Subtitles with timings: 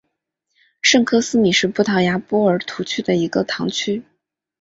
[0.81, 4.01] 圣科斯米是葡萄牙波尔图区的一个堂区。